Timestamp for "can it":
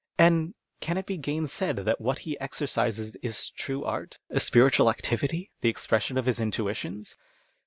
0.79-1.05